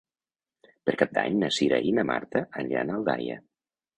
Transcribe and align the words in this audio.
Per 0.89 0.95
Cap 1.01 1.11
d'Any 1.17 1.35
na 1.43 1.51
Cira 1.59 1.79
i 1.89 1.93
na 1.97 2.07
Marta 2.11 2.43
aniran 2.63 2.93
a 2.95 2.95
Aldaia. 3.01 3.37